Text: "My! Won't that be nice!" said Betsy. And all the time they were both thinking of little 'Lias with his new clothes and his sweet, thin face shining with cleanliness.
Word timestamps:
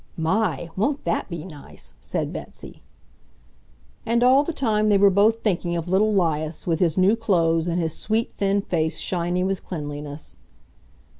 "My! 0.17 0.71
Won't 0.75 1.03
that 1.03 1.29
be 1.29 1.45
nice!" 1.45 1.93
said 2.01 2.33
Betsy. 2.33 2.81
And 4.03 4.23
all 4.23 4.43
the 4.43 4.51
time 4.51 4.89
they 4.89 4.97
were 4.97 5.11
both 5.11 5.43
thinking 5.43 5.77
of 5.77 5.87
little 5.87 6.11
'Lias 6.11 6.65
with 6.65 6.79
his 6.79 6.97
new 6.97 7.15
clothes 7.15 7.67
and 7.67 7.79
his 7.79 7.95
sweet, 7.95 8.31
thin 8.31 8.63
face 8.63 8.97
shining 8.97 9.45
with 9.45 9.63
cleanliness. 9.63 10.37